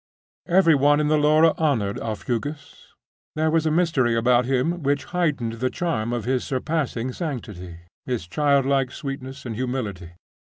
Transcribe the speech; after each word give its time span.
Every 0.47 0.73
one 0.73 0.99
in 0.99 1.09
the 1.09 1.17
Laura 1.19 1.53
honoured 1.59 1.99
Aufugus. 1.99 2.87
There 3.35 3.51
was 3.51 3.67
a 3.67 3.69
mystery 3.71 4.15
about 4.15 4.45
him 4.45 4.81
which 4.81 5.03
heightened 5.13 5.59
the 5.61 5.69
charm 5.69 6.11
of 6.11 6.25
his 6.25 6.43
surpassing 6.43 7.11
sanctity, 7.11 7.81
his 8.07 8.25
childlike 8.27 8.89
sweetness 8.91 9.45
and 9.45 9.53
humility. 9.55 10.13